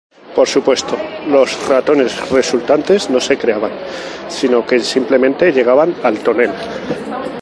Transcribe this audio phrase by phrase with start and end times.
[0.35, 0.97] Por supuesto,
[1.27, 3.69] los ratones "resultantes" no se creaban,
[4.29, 6.49] sino que simplemente, "llegaban" al tonel.